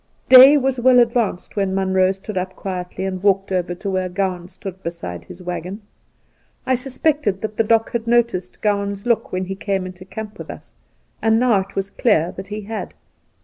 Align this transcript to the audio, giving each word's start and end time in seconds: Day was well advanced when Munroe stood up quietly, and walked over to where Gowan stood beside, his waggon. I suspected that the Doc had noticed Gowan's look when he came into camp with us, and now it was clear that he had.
Day 0.29 0.57
was 0.57 0.79
well 0.79 0.97
advanced 0.97 1.55
when 1.55 1.75
Munroe 1.75 2.11
stood 2.11 2.35
up 2.35 2.55
quietly, 2.55 3.05
and 3.05 3.21
walked 3.21 3.51
over 3.51 3.75
to 3.75 3.89
where 3.91 4.09
Gowan 4.09 4.47
stood 4.47 4.81
beside, 4.81 5.25
his 5.25 5.43
waggon. 5.43 5.83
I 6.65 6.73
suspected 6.73 7.41
that 7.41 7.55
the 7.57 7.63
Doc 7.63 7.91
had 7.91 8.07
noticed 8.07 8.61
Gowan's 8.63 9.05
look 9.05 9.31
when 9.31 9.45
he 9.45 9.53
came 9.53 9.85
into 9.85 10.03
camp 10.03 10.39
with 10.39 10.49
us, 10.49 10.73
and 11.21 11.39
now 11.39 11.59
it 11.59 11.75
was 11.75 11.91
clear 11.91 12.31
that 12.31 12.47
he 12.47 12.61
had. 12.61 12.95